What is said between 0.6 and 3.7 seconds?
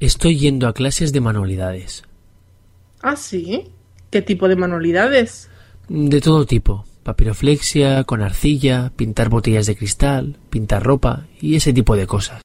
a clases de manualidades. ¿Ah, sí?